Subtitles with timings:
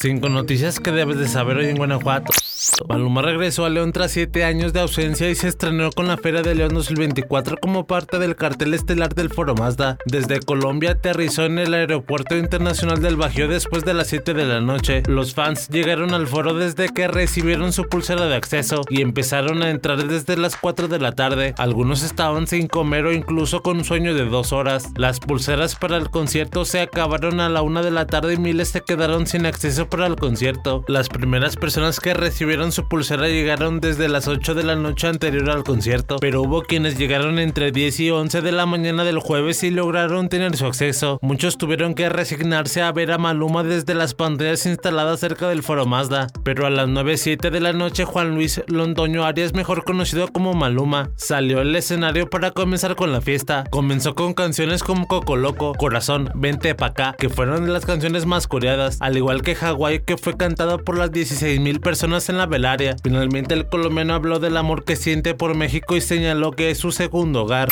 [0.00, 2.32] Cinco noticias que debes de saber hoy en Guanajuato.
[2.88, 6.42] Maluma regresó a León tras siete años de ausencia y se estrenó con la Feria
[6.42, 9.98] de León 2024 como parte del cartel estelar del Foro Mazda.
[10.06, 14.60] Desde Colombia aterrizó en el Aeropuerto Internacional del Bajío después de las 7 de la
[14.60, 15.02] noche.
[15.08, 19.70] Los fans llegaron al foro desde que recibieron su pulsera de acceso y empezaron a
[19.70, 21.54] entrar desde las 4 de la tarde.
[21.58, 24.90] Algunos estaban sin comer o incluso con un sueño de dos horas.
[24.96, 28.68] Las pulseras para el concierto se acabaron a la 1 de la tarde y miles
[28.68, 30.84] se quedaron sin acceso para el concierto.
[30.86, 35.50] Las primeras personas que recibieron su pulsera llegaron desde las 8 de la noche anterior
[35.50, 39.62] al concierto, pero hubo quienes llegaron entre 10 y 11 de la mañana del jueves
[39.62, 41.18] y lograron tener su acceso.
[41.22, 45.86] Muchos tuvieron que resignarse a ver a Maluma desde las pantallas instaladas cerca del foro
[45.86, 50.54] Mazda, pero a las 9.07 de la noche Juan Luis Londoño Arias, mejor conocido como
[50.54, 53.64] Maluma, salió al escenario para comenzar con la fiesta.
[53.70, 58.26] Comenzó con canciones como Coco Loco, Corazón, Vente pa' acá, que fueron de las canciones
[58.26, 62.46] más coreadas, al igual que Hawaii que fue cantada por las 16.000 personas en la
[62.46, 62.96] velaria.
[63.02, 66.90] Finalmente el colombiano habló del amor que siente por México y señaló que es su
[66.90, 67.68] segundo hogar.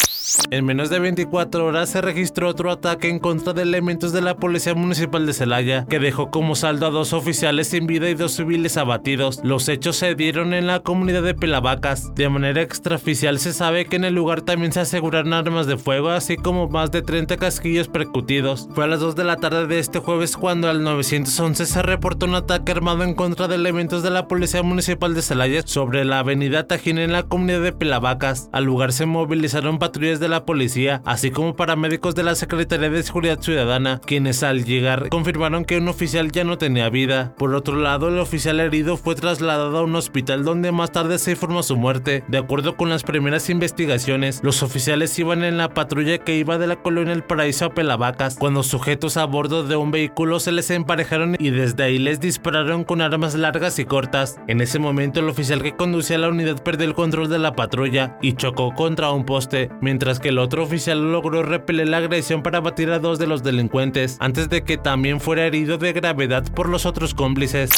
[0.50, 4.36] En menos de 24 horas se registró otro ataque en contra de elementos de la
[4.36, 8.32] Policía Municipal de Celaya, que dejó como saldo a dos oficiales sin vida y dos
[8.32, 9.40] civiles abatidos.
[9.42, 12.14] Los hechos se dieron en la comunidad de Pelavacas.
[12.14, 16.10] De manera extraoficial se sabe que en el lugar también se aseguraron armas de fuego,
[16.10, 18.68] así como más de 30 casquillos percutidos.
[18.74, 22.26] Fue a las 2 de la tarde de este jueves cuando al 911 se reportó
[22.26, 26.18] un ataque armado en contra de elementos de la Policía Municipal de Celaya sobre la
[26.18, 28.50] avenida Tajín en la comunidad de Pelavacas.
[28.52, 33.02] Al lugar se movilizaron patrullas de la policía, así como paramédicos de la Secretaría de
[33.02, 37.32] Seguridad Ciudadana, quienes al llegar confirmaron que un oficial ya no tenía vida.
[37.38, 41.30] Por otro lado, el oficial herido fue trasladado a un hospital donde más tarde se
[41.30, 42.24] informó su muerte.
[42.28, 46.66] De acuerdo con las primeras investigaciones, los oficiales iban en la patrulla que iba de
[46.66, 50.68] la colonia El Paraíso a Pelavacas, cuando sujetos a bordo de un vehículo se les
[50.70, 54.38] emparejaron y desde ahí les dispararon con armas largas y cortas.
[54.46, 58.18] En ese momento el oficial que conducía la unidad perdió el control de la patrulla
[58.22, 62.60] y chocó contra un poste, mientras que el otro oficial logró repeler la agresión para
[62.60, 66.68] batir a dos de los delincuentes, antes de que también fuera herido de gravedad por
[66.68, 67.70] los otros cómplices.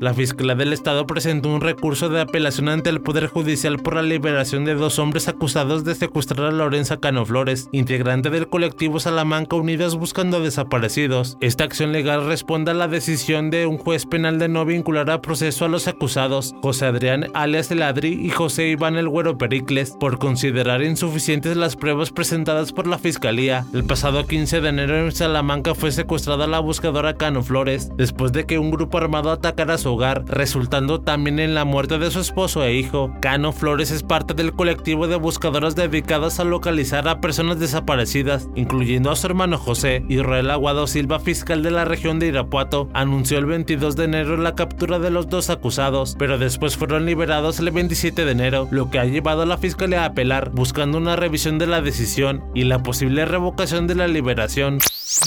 [0.00, 4.02] La Fiscalía del Estado presentó un recurso de apelación ante el Poder Judicial por la
[4.02, 9.56] liberación de dos hombres acusados de secuestrar a Lorenza Cano Flores, integrante del colectivo Salamanca
[9.56, 11.36] Unidas Buscando Desaparecidos.
[11.40, 15.22] Esta acción legal responde a la decisión de un juez penal de no vincular a
[15.22, 19.96] proceso a los acusados, José Adrián alias El Adri y José Iván El Güero Pericles,
[19.98, 23.64] por considerar insuficientes las pruebas presentadas por la Fiscalía.
[23.72, 28.44] El pasado 15 de enero en Salamanca fue secuestrada la buscadora Cano Flores, después de
[28.44, 32.64] que un grupo armado atacara su hogar, resultando también en la muerte de su esposo
[32.64, 33.12] e hijo.
[33.20, 39.10] Cano Flores es parte del colectivo de buscadoras dedicadas a localizar a personas desaparecidas, incluyendo
[39.10, 40.04] a su hermano José.
[40.08, 44.54] Israel Aguado Silva, fiscal de la región de Irapuato, anunció el 22 de enero la
[44.54, 48.98] captura de los dos acusados, pero después fueron liberados el 27 de enero, lo que
[48.98, 52.82] ha llevado a la fiscalía a apelar, buscando una revisión de la decisión y la
[52.82, 54.78] posible revocación de la liberación.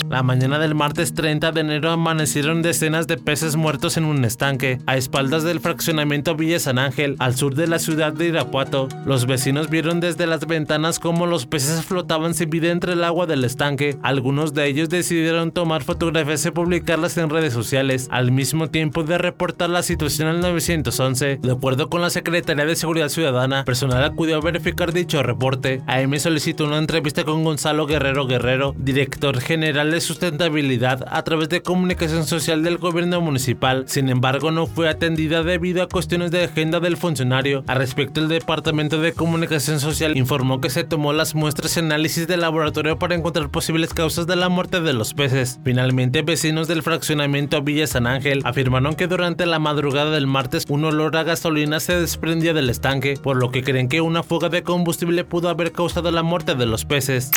[0.08, 4.78] La mañana del martes 30 de enero amanecieron decenas de peces muertos en un estanque,
[4.86, 8.88] a espaldas del fraccionamiento Villa San Ángel, al sur de la ciudad de Irapuato.
[9.04, 13.26] Los vecinos vieron desde las ventanas cómo los peces flotaban sin vida entre el agua
[13.26, 13.96] del estanque.
[14.02, 19.18] Algunos de ellos decidieron tomar fotografías y publicarlas en redes sociales, al mismo tiempo de
[19.18, 21.38] reportar la situación al 911.
[21.42, 25.82] De acuerdo con la Secretaría de Seguridad Ciudadana, personal acudió a verificar dicho reporte.
[25.86, 31.62] AM solicitó una entrevista con Gonzalo Guerrero Guerrero, director general de sustentabilidad a través de
[31.62, 33.84] comunicación social del gobierno municipal.
[33.88, 37.64] Sin embargo, no fue atendida debido a cuestiones de agenda del funcionario.
[37.66, 42.26] Al respecto, el Departamento de Comunicación Social informó que se tomó las muestras y análisis
[42.26, 45.60] del laboratorio para encontrar posibles causas de la muerte de los peces.
[45.64, 51.16] Finalmente, vecinos del fraccionamiento San Ángel afirmaron que durante la madrugada del martes un olor
[51.16, 55.24] a gasolina se desprendía del estanque, por lo que creen que una fuga de combustible
[55.24, 57.30] pudo haber causado la muerte de los peces.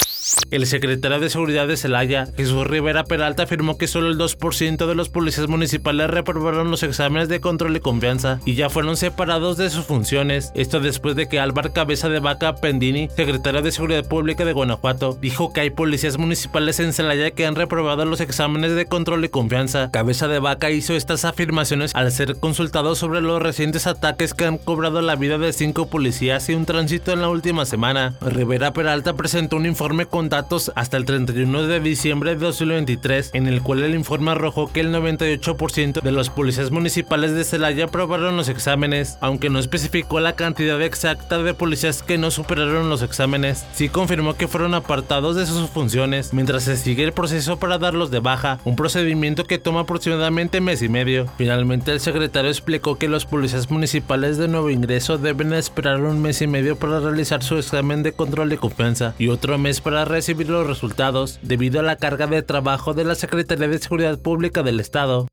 [0.52, 4.96] El secretario de Seguridad de Celaya, Jesús Rivera Peralta, afirmó que solo el 2% de
[4.96, 9.70] los policías municipales reprobaron los exámenes de control y confianza y ya fueron separados de
[9.70, 10.52] sus funciones.
[10.56, 15.18] Esto después de que Álvaro Cabeza de Vaca Pendini, secretario de Seguridad Pública de Guanajuato,
[15.20, 19.30] dijo que hay policías municipales en Celaya que han reprobado los exámenes de control y
[19.30, 19.90] confianza.
[19.92, 24.58] Cabeza de Vaca hizo estas afirmaciones al ser consultado sobre los recientes ataques que han
[24.58, 28.16] cobrado la vida de cinco policías y un tránsito en la última semana.
[28.22, 33.48] Rivera Peralta presentó un informe con datos hasta el 31 de diciembre de 2023, en
[33.48, 38.38] el cual el informe arrojó que el 98% de los policías municipales de Celaya aprobaron
[38.38, 43.66] los exámenes, aunque no especificó la cantidad exacta de policías que no superaron los exámenes.
[43.74, 48.12] Sí confirmó que fueron apartados de sus funciones, mientras se sigue el proceso para darlos
[48.12, 50.19] de baja, un procedimiento que toma aproximadamente
[50.62, 51.28] mes y medio.
[51.38, 56.42] Finalmente el secretario explicó que los policías municipales de nuevo ingreso deben esperar un mes
[56.42, 60.50] y medio para realizar su examen de control de confianza y otro mes para recibir
[60.50, 64.80] los resultados debido a la carga de trabajo de la Secretaría de Seguridad Pública del
[64.80, 65.28] Estado.